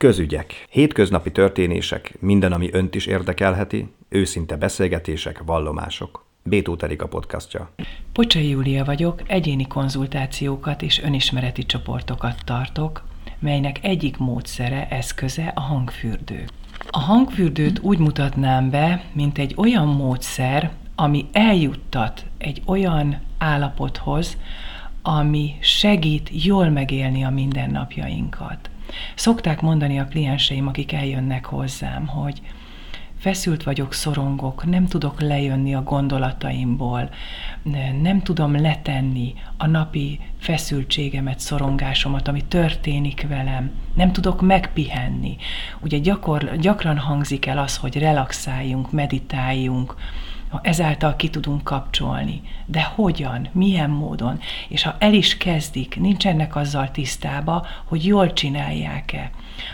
[0.00, 0.66] Közügyek.
[0.70, 6.24] Hétköznapi történések, minden, ami önt is érdekelheti, őszinte beszélgetések, vallomások.
[6.42, 7.70] Bétó a podcastja.
[8.12, 13.04] Pocsai Júlia vagyok, egyéni konzultációkat és önismereti csoportokat tartok,
[13.38, 16.44] melynek egyik módszere, eszköze a hangfürdő.
[16.90, 24.36] A hangfürdőt úgy mutatnám be, mint egy olyan módszer, ami eljuttat egy olyan állapothoz,
[25.02, 28.70] ami segít jól megélni a mindennapjainkat.
[29.14, 32.40] Szokták mondani a klienseim, akik eljönnek hozzám, hogy
[33.18, 37.10] feszült vagyok, szorongok, nem tudok lejönni a gondolataimból,
[38.02, 45.36] nem tudom letenni a napi feszültségemet, szorongásomat, ami történik velem, nem tudok megpihenni.
[45.80, 49.94] Ugye gyakor, gyakran hangzik el az, hogy relaxáljunk, meditáljunk,
[50.62, 52.42] ezáltal ki tudunk kapcsolni.
[52.66, 54.38] De hogyan, milyen módon?
[54.68, 59.30] És ha el is kezdik, nincsenek azzal tisztába, hogy jól csinálják-e.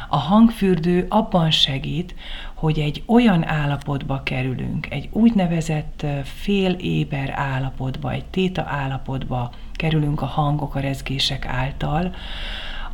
[0.08, 2.14] A hangfürdő abban segít,
[2.54, 10.74] hogy egy olyan állapotba kerülünk, egy úgynevezett féléber állapotba, egy téta állapotba kerülünk a hangok,
[10.74, 12.14] a rezgések által,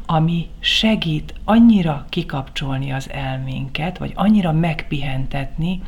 [0.06, 5.82] ami segít annyira kikapcsolni az elménket, vagy annyira megpihentetni,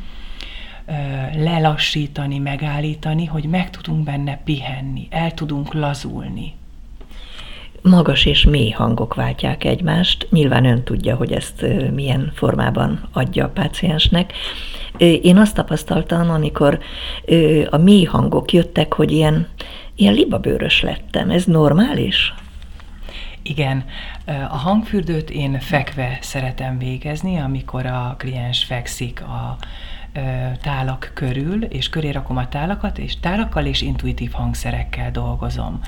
[1.35, 6.53] lelassítani, megállítani, hogy meg tudunk benne pihenni, el tudunk lazulni.
[7.81, 10.27] Magas és mély hangok váltják egymást.
[10.31, 14.33] Nyilván ön tudja, hogy ezt milyen formában adja a páciensnek.
[14.97, 16.79] Én azt tapasztaltam, amikor
[17.69, 19.47] a mély hangok jöttek, hogy ilyen,
[19.95, 21.29] ilyen libabőrös lettem.
[21.29, 22.33] Ez normális?
[23.41, 23.85] Igen,
[24.49, 29.57] a hangfürdőt én fekve szeretem végezni, amikor a kliens fekszik a
[30.61, 35.79] tálak körül, és köré rakom a tálakat, és tálakkal és intuitív hangszerekkel dolgozom.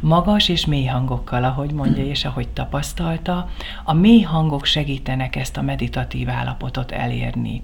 [0.00, 3.48] Magas és mély hangokkal, ahogy mondja, és ahogy tapasztalta,
[3.84, 7.62] a mély hangok segítenek ezt a meditatív állapotot elérni.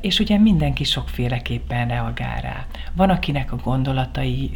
[0.00, 2.66] És ugye mindenki sokféleképpen reagál rá.
[2.92, 4.50] Van, akinek a gondolatai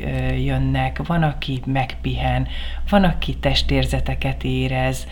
[0.45, 2.49] jönnek, van, aki megpihen,
[2.89, 5.07] van, aki testérzeteket érez.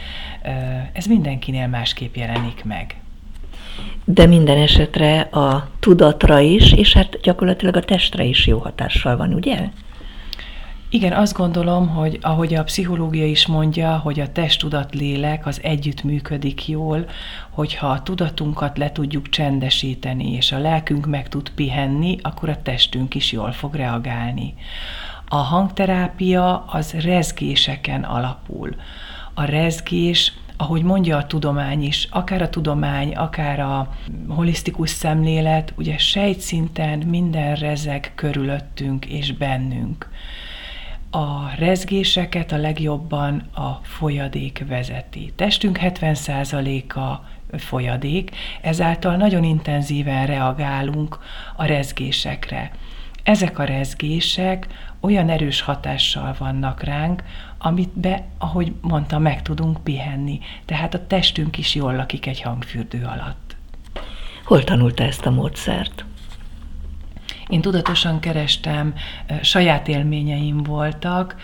[0.92, 2.99] Ez mindenkinél másképp jelenik meg
[4.04, 9.34] de minden esetre a tudatra is, és hát gyakorlatilag a testre is jó hatással van,
[9.34, 9.68] ugye?
[10.92, 16.02] Igen, azt gondolom, hogy ahogy a pszichológia is mondja, hogy a test-tudat lélek az együtt
[16.02, 17.04] működik jól,
[17.50, 23.14] hogyha a tudatunkat le tudjuk csendesíteni, és a lelkünk meg tud pihenni, akkor a testünk
[23.14, 24.54] is jól fog reagálni.
[25.28, 28.74] A hangterápia az rezgéseken alapul.
[29.34, 33.94] A rezgés ahogy mondja a tudomány is, akár a tudomány, akár a
[34.28, 40.10] holisztikus szemlélet, ugye sejtszinten minden rezeg körülöttünk és bennünk.
[41.10, 45.32] A rezgéseket a legjobban a folyadék vezeti.
[45.36, 47.14] Testünk 70%-a
[47.58, 51.18] folyadék, ezáltal nagyon intenzíven reagálunk
[51.56, 52.70] a rezgésekre.
[53.22, 54.66] Ezek a rezgések
[55.00, 57.22] olyan erős hatással vannak ránk,
[57.62, 60.40] amit be, ahogy mondtam, meg tudunk pihenni.
[60.64, 63.56] Tehát a testünk is jól lakik egy hangfürdő alatt.
[64.44, 66.04] Hol tanulta ezt a módszert?
[67.50, 68.94] Én tudatosan kerestem,
[69.42, 71.36] saját élményeim voltak,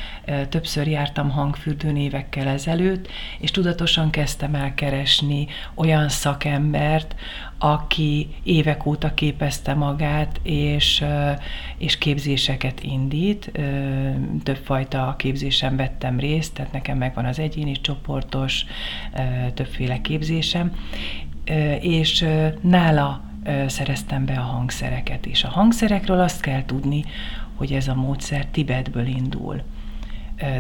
[0.48, 3.08] többször jártam hangfürdőn évekkel ezelőtt,
[3.38, 7.14] és tudatosan kezdtem el keresni olyan szakembert,
[7.58, 11.04] aki évek óta képezte magát, és,
[11.78, 13.52] és képzéseket indít.
[14.42, 18.64] Többfajta képzésen vettem részt, tehát nekem megvan az egyéni csoportos,
[19.54, 20.72] többféle képzésem,
[21.80, 22.26] és
[22.60, 23.25] nála
[23.66, 25.26] szereztem be a hangszereket.
[25.26, 27.04] És a hangszerekről azt kell tudni,
[27.54, 29.62] hogy ez a módszer Tibetből indul.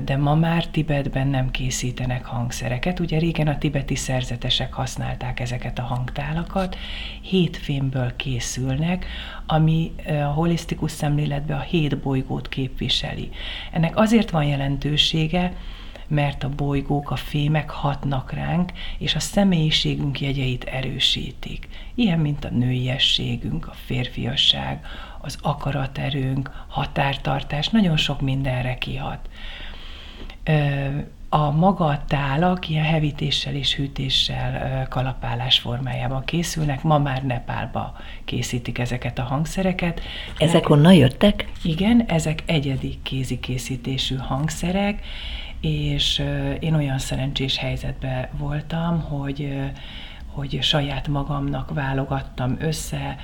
[0.04, 3.00] De ma már Tibetben nem készítenek hangszereket.
[3.00, 6.76] Ugye régen a tibeti szerzetesek használták ezeket a hangtálakat,
[7.20, 9.06] hét fémből készülnek,
[9.46, 13.30] ami a holisztikus szemléletben a hét bolygót képviseli.
[13.72, 15.52] Ennek azért van jelentősége,
[16.08, 21.68] mert a bolygók, a fémek hatnak ránk, és a személyiségünk jegyeit erősítik.
[21.94, 24.86] Ilyen, mint a nőiességünk, a férfiasság,
[25.20, 29.28] az akaraterőnk, határtartás, nagyon sok mindenre kihat.
[31.28, 36.82] A maga a tálak ilyen hevítéssel és hűtéssel kalapálás formájában készülnek.
[36.82, 40.00] Ma már Nepálba készítik ezeket a hangszereket.
[40.38, 41.48] Ezek honnan jöttek?
[41.62, 45.04] Igen, ezek egyedi kézikészítésű hangszerek,
[45.60, 46.22] és
[46.60, 49.54] én olyan szerencsés helyzetben voltam, hogy
[50.36, 53.16] hogy saját magamnak válogattam össze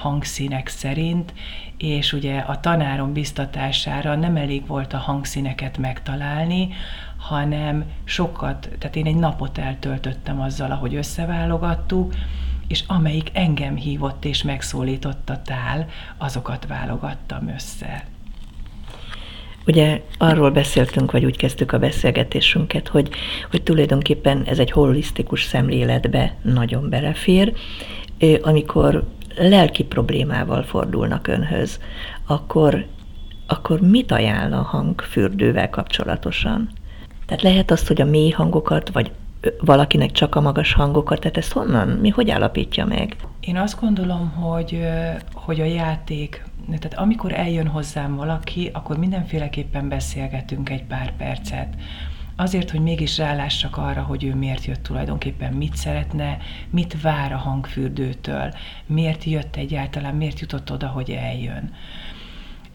[0.00, 1.32] hangszínek szerint,
[1.76, 6.68] és ugye a tanárom biztatására nem elég volt a hangszíneket megtalálni,
[7.16, 12.14] hanem sokat, tehát én egy napot eltöltöttem azzal, ahogy összeválogattuk,
[12.68, 15.86] és amelyik engem hívott és megszólított a tál,
[16.16, 18.04] azokat válogattam össze.
[19.68, 23.08] Ugye arról beszéltünk, vagy úgy kezdtük a beszélgetésünket, hogy,
[23.50, 27.52] hogy tulajdonképpen ez egy holisztikus szemléletbe nagyon belefér,
[28.42, 29.04] amikor
[29.36, 31.80] lelki problémával fordulnak önhöz,
[32.26, 32.86] akkor,
[33.46, 36.70] akkor mit ajánl a hangfürdővel kapcsolatosan?
[37.26, 39.10] Tehát lehet azt, hogy a mély hangokat, vagy
[39.60, 43.16] valakinek csak a magas hangokat, tehát ezt honnan, mi hogy állapítja meg?
[43.40, 44.80] Én azt gondolom, hogy,
[45.32, 46.44] hogy a játék,
[46.76, 51.74] tehát amikor eljön hozzám valaki, akkor mindenféleképpen beszélgetünk egy pár percet.
[52.36, 56.38] Azért, hogy mégis rálássak arra, hogy ő miért jött tulajdonképpen, mit szeretne,
[56.70, 58.54] mit vár a hangfürdőtől,
[58.86, 61.72] miért jött egyáltalán, miért jutott oda, hogy eljön.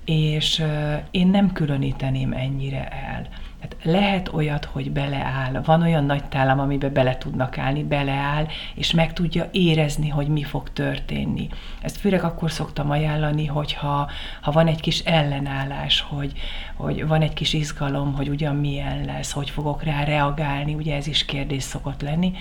[0.05, 0.63] És
[1.11, 3.27] én nem különíteném ennyire el.
[3.63, 5.61] Hát lehet olyat, hogy beleáll.
[5.65, 8.45] Van olyan nagy tálam, amiben bele tudnak állni, beleáll,
[8.75, 11.49] és meg tudja érezni, hogy mi fog történni.
[11.81, 14.09] Ezt főleg akkor szoktam ajánlani, hogyha
[14.41, 16.31] ha van egy kis ellenállás, hogy,
[16.75, 21.07] hogy van egy kis izgalom, hogy ugyan milyen lesz, hogy fogok rá reagálni, ugye ez
[21.07, 22.33] is kérdés szokott lenni,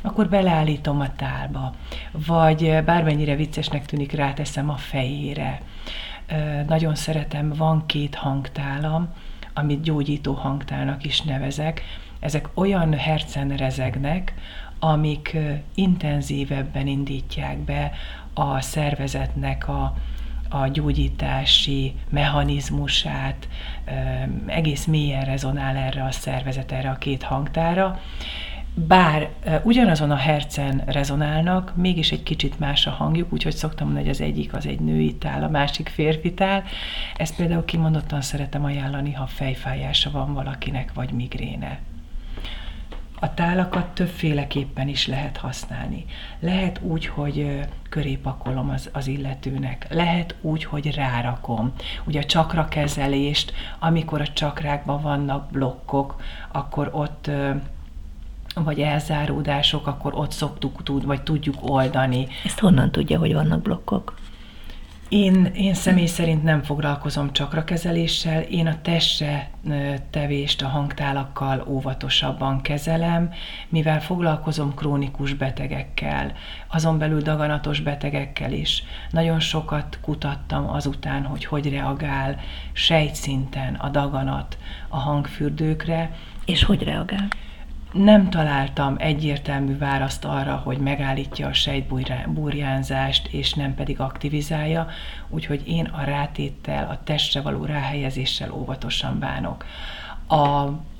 [0.00, 1.74] akkor beleállítom a tálba.
[2.26, 5.60] Vagy bármennyire viccesnek tűnik, ráteszem a fejére.
[6.66, 9.08] Nagyon szeretem, van két hangtálam,
[9.56, 11.82] amit gyógyító hangtálnak is nevezek,
[12.20, 14.34] ezek olyan hercen rezegnek,
[14.78, 15.36] amik
[15.74, 17.92] intenzívebben indítják be
[18.34, 19.94] a szervezetnek a,
[20.48, 23.48] a gyógyítási mechanizmusát,
[24.46, 28.00] egész mélyen rezonál erre a szervezet, erre a két hangtára,
[28.78, 29.30] bár
[29.62, 34.20] ugyanazon a hercen rezonálnak, mégis egy kicsit más a hangjuk, úgyhogy szoktam mondani, hogy az
[34.20, 36.64] egyik az egy női tál, a másik férfi tál.
[37.16, 41.78] Ezt például kimondottan szeretem ajánlani, ha fejfájása van valakinek, vagy migréne.
[43.20, 46.04] A tálakat többféleképpen is lehet használni.
[46.40, 49.86] Lehet úgy, hogy köré pakolom az, az illetőnek.
[49.90, 51.72] Lehet úgy, hogy rárakom.
[52.04, 57.30] Ugye a csakra kezelést, amikor a csakrákban vannak blokkok, akkor ott
[58.64, 62.26] vagy elzáródások, akkor ott szoktuk tud, vagy tudjuk oldani.
[62.44, 64.14] Ezt honnan tudja, hogy vannak blokkok?
[65.08, 69.50] Én, én személy szerint nem foglalkozom csakra kezeléssel, én a testre
[70.10, 73.32] tevést a hangtálakkal óvatosabban kezelem,
[73.68, 76.32] mivel foglalkozom krónikus betegekkel,
[76.68, 78.82] azon belül daganatos betegekkel is.
[79.10, 82.40] Nagyon sokat kutattam azután, hogy hogy reagál
[82.72, 86.14] sejtszinten a daganat a hangfürdőkre.
[86.44, 87.28] És hogy reagál?
[87.92, 94.86] Nem találtam egyértelmű választ arra, hogy megállítja a sejtburjánzást, és nem pedig aktivizálja,
[95.28, 99.64] úgyhogy én a rátéttel, a testre való ráhelyezéssel óvatosan bánok.
[100.26, 100.36] A,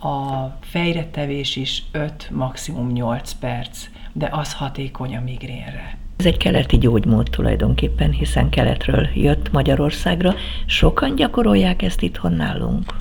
[0.09, 5.99] a fejretevés is 5, maximum 8 perc, de az hatékony a migrénre.
[6.17, 10.35] Ez egy keleti gyógymód tulajdonképpen, hiszen keletről jött Magyarországra.
[10.67, 12.95] Sokan gyakorolják ezt itthon nálunk?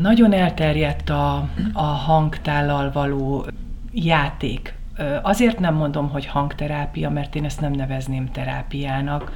[0.00, 3.46] Nagyon elterjedt a, a hangtállal való
[3.92, 4.74] játék.
[5.22, 9.32] Azért nem mondom, hogy hangterápia, mert én ezt nem nevezném terápiának.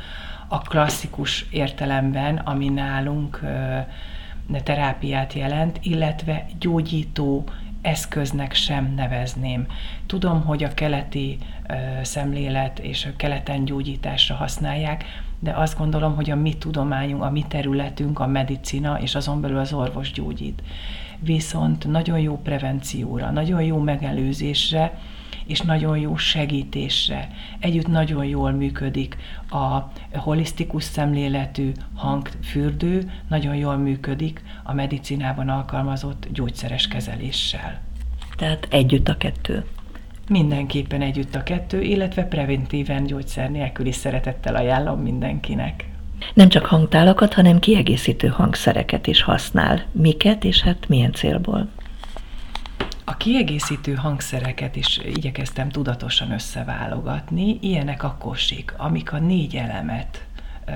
[0.48, 3.40] A klasszikus értelemben, ami nálunk
[4.62, 7.44] terápiát jelent, illetve gyógyító
[7.82, 9.66] eszköznek sem nevezném.
[10.06, 11.38] Tudom, hogy a keleti
[12.02, 15.04] szemlélet és a keleten gyógyításra használják,
[15.38, 19.58] de azt gondolom, hogy a mi tudományunk, a mi területünk, a medicina és azon belül
[19.58, 20.62] az orvos gyógyít.
[21.18, 24.98] Viszont nagyon jó prevencióra, nagyon jó megelőzésre,
[25.48, 27.28] és nagyon jó segítésre.
[27.58, 29.16] Együtt nagyon jól működik
[29.50, 29.78] a
[30.18, 37.80] holisztikus szemléletű hangfürdő, nagyon jól működik a medicinában alkalmazott gyógyszeres kezeléssel.
[38.36, 39.64] Tehát együtt a kettő.
[40.28, 45.88] Mindenképpen együtt a kettő, illetve preventíven gyógyszer nélkül is szeretettel ajánlom mindenkinek.
[46.34, 49.82] Nem csak hangtálakat, hanem kiegészítő hangszereket is használ.
[49.92, 51.68] Miket és hát milyen célból?
[53.08, 57.58] A kiegészítő hangszereket is igyekeztem tudatosan összeválogatni.
[57.60, 60.26] Ilyenek a kosik, amik a négy elemet
[60.66, 60.72] ö,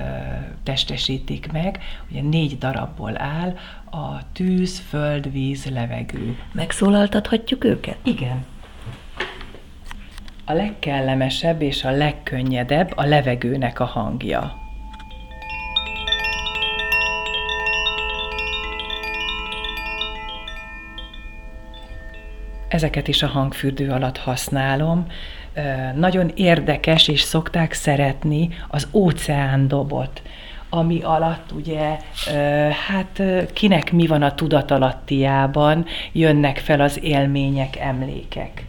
[0.63, 1.79] testesítik meg.
[2.09, 6.37] Ugye négy darabból áll, a tűz, föld, víz, levegő.
[6.51, 7.97] Megszólaltathatjuk őket?
[8.03, 8.45] Igen.
[10.45, 14.62] A legkellemesebb és a legkönnyedebb a levegőnek a hangja.
[22.73, 25.05] Ezeket is a hangfürdő alatt használom.
[25.95, 30.21] Nagyon érdekes, és szokták szeretni az óceándobot
[30.69, 31.97] ami alatt ugye,
[32.87, 33.21] hát
[33.53, 38.65] kinek mi van a tudatalattiában, jönnek fel az élmények, emlékek.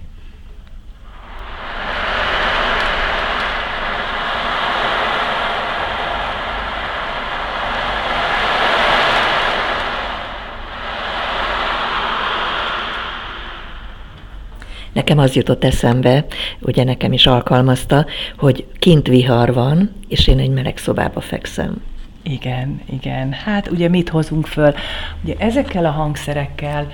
[15.05, 16.25] Nekem az jutott eszembe,
[16.61, 18.07] ugye nekem is alkalmazta,
[18.39, 21.83] hogy kint vihar van, és én egy meleg szobába fekszem.
[22.23, 23.33] Igen, igen.
[23.33, 24.75] Hát ugye mit hozunk föl?
[25.25, 26.87] Ugye ezekkel a hangszerekkel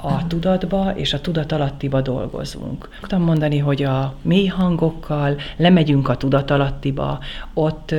[0.00, 2.88] a tudatba és a tudatalattiba dolgozunk.
[3.00, 7.18] Tudtam mondani, hogy a mély hangokkal lemegyünk a tudatalattiba,
[7.54, 7.94] ott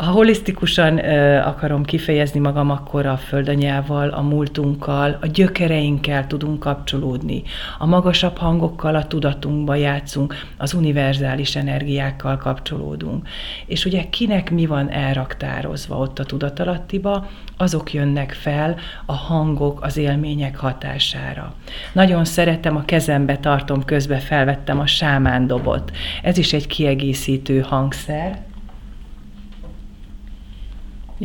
[0.00, 7.42] ha holisztikusan ö, akarom kifejezni magam, akkor a földanyával, a múltunkkal, a gyökereinkkel tudunk kapcsolódni.
[7.78, 13.28] A magasabb hangokkal a tudatunkba játszunk, az univerzális energiákkal kapcsolódunk.
[13.66, 17.26] És ugye kinek mi van elraktározva ott a tudatalattiba,
[17.56, 18.76] azok jönnek fel
[19.06, 21.54] a hangok, az élmények hatására.
[21.92, 25.90] Nagyon szeretem, a kezembe tartom, közbe felvettem a sámándobot.
[26.22, 28.48] Ez is egy kiegészítő hangszer,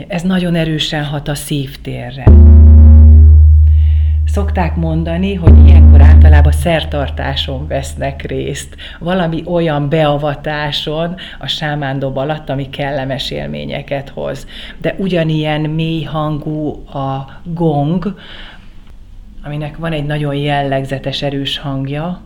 [0.08, 2.24] ez nagyon erősen hat a szívtérre.
[4.26, 12.70] Szokták mondani, hogy ilyenkor általában szertartáson vesznek részt, valami olyan beavatáson a sámándob alatt, ami
[12.70, 14.48] kellemes élményeket hoz.
[14.78, 18.20] De ugyanilyen mély hangú a gong,
[19.44, 22.22] aminek van egy nagyon jellegzetes erős hangja,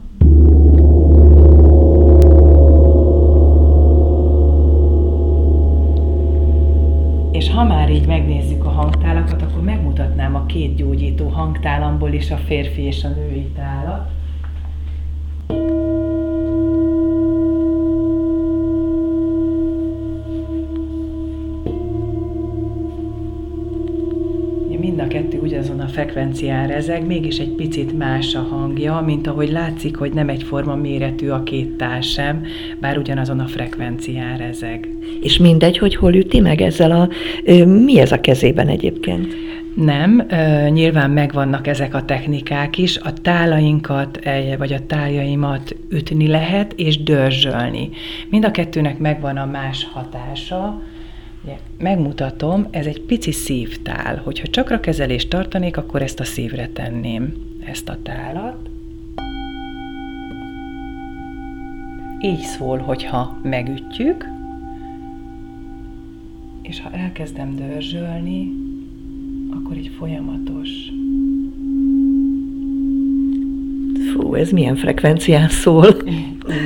[7.39, 12.37] És ha már így megnézzük a hangtálakat, akkor megmutatnám a két gyógyító hangtálamból is a
[12.37, 14.09] férfi és a női tálat.
[25.89, 31.29] Frekvencián rezeg, mégis egy picit más a hangja, mint ahogy látszik, hogy nem egyforma méretű
[31.29, 32.45] a két tál sem,
[32.79, 34.87] bár ugyanazon a frekvencián rezeg.
[35.21, 37.09] És mindegy, hogy hol üti meg ezzel a...
[37.65, 39.35] Mi ez a kezében egyébként?
[39.75, 40.25] Nem,
[40.69, 44.19] nyilván megvannak ezek a technikák is, a tálainkat,
[44.57, 47.89] vagy a tájaimat ütni lehet, és dörzsölni.
[48.29, 50.81] Mind a kettőnek megvan a más hatása,
[51.77, 54.21] megmutatom, ez egy pici szívtál.
[54.23, 57.33] Hogyha csakra kezelést tartanék, akkor ezt a szívre tenném,
[57.65, 58.69] ezt a tálat.
[62.21, 64.25] Így szól, hogyha megütjük,
[66.61, 68.51] és ha elkezdem dörzsölni,
[69.49, 70.69] akkor egy folyamatos.
[74.13, 75.95] Fú, ez milyen frekvencián szól?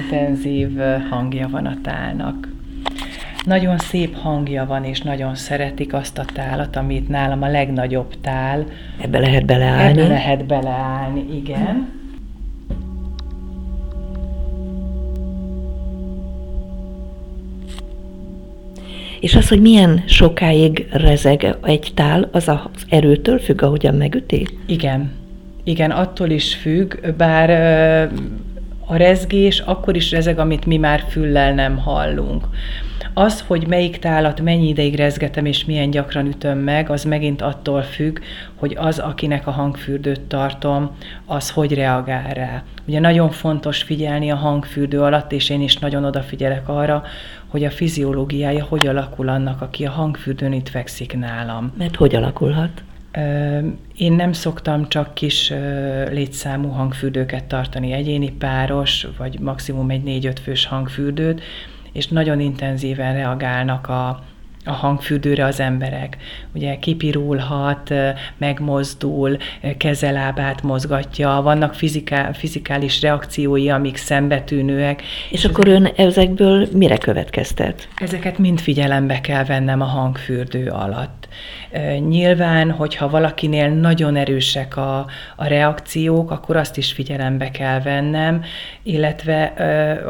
[0.01, 0.77] Intenzív
[1.09, 2.52] hangja van a tálnak.
[3.45, 8.65] Nagyon szép hangja van, és nagyon szeretik azt a tálat, amit nálam a legnagyobb tál.
[9.01, 10.01] Ebbe lehet beleállni?
[10.01, 12.01] Ebbe lehet beleállni, igen.
[19.19, 24.47] És az, hogy milyen sokáig rezeg egy tál, az az erőtől függ, ahogyan megüti?
[24.65, 25.11] Igen.
[25.63, 27.49] Igen, attól is függ, bár
[28.85, 32.47] a rezgés akkor is rezeg, amit mi már füllel nem hallunk.
[33.13, 37.81] Az, hogy melyik tálat mennyi ideig rezgetem és milyen gyakran ütöm meg, az megint attól
[37.81, 38.19] függ,
[38.55, 40.91] hogy az, akinek a hangfürdőt tartom,
[41.25, 42.63] az hogy reagál rá.
[42.87, 47.03] Ugye nagyon fontos figyelni a hangfürdő alatt, és én is nagyon odafigyelek arra,
[47.47, 51.73] hogy a fiziológiája hogy alakul annak, aki a hangfürdőn itt fekszik nálam.
[51.77, 52.83] Mert hogy alakulhat?
[53.95, 55.53] Én nem szoktam csak kis
[56.11, 61.41] létszámú hangfürdőket tartani, egyéni páros, vagy maximum egy négy-öt fős hangfürdőt,
[61.93, 64.23] és nagyon intenzíven reagálnak a,
[64.65, 66.17] a hangfürdőre az emberek.
[66.53, 67.93] Ugye kipirulhat,
[68.37, 69.37] megmozdul,
[69.77, 75.01] kezelábát mozgatja, vannak fizikál, fizikális reakciói, amik szembetűnőek.
[75.01, 77.87] És, és akkor ön ezekből mire következtet?
[77.95, 81.27] Ezeket mind figyelembe kell vennem a hangfürdő alatt.
[82.07, 85.05] Nyilván, hogyha valakinél nagyon erősek a,
[85.35, 88.43] a reakciók, akkor azt is figyelembe kell vennem,
[88.83, 89.43] illetve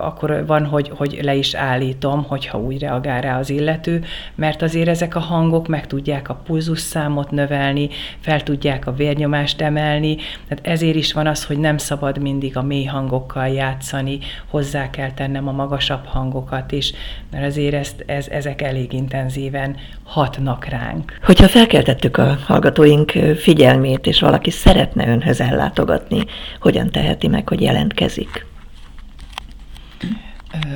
[0.01, 4.03] akkor van, hogy, hogy le is állítom, hogyha úgy reagál rá az illető,
[4.43, 10.15] mert azért ezek a hangok meg tudják a pulzusszámot növelni, fel tudják a vérnyomást emelni,
[10.47, 14.19] tehát ezért is van az, hogy nem szabad mindig a mély hangokkal játszani,
[14.49, 16.93] hozzá kell tennem a magasabb hangokat is,
[17.31, 21.19] mert azért ezt, ez, ezek elég intenzíven hatnak ránk.
[21.21, 26.25] Hogyha felkeltettük a hallgatóink figyelmét, és valaki szeretne önhöz ellátogatni,
[26.59, 28.51] hogyan teheti meg, hogy jelentkezik?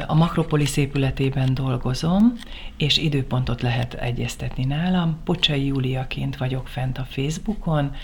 [0.08, 2.34] A Makropolis épületében dolgozom,
[2.78, 5.20] és időpontot lehet egyeztetni nálam.
[5.24, 7.96] Pocsai Júliaként vagyok fent a Facebookon,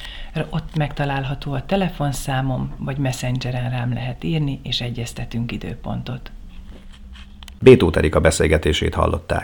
[0.49, 6.31] ott megtalálható a telefonszámom, vagy messengeren rám lehet írni, és egyeztetünk időpontot.
[7.59, 9.41] Bétó Terika beszélgetését hallották.